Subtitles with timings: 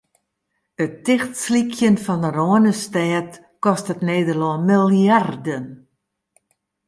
[0.83, 3.29] It tichtslykjen fan de Rânestêd
[3.63, 5.65] kostet Nederlân miljarden.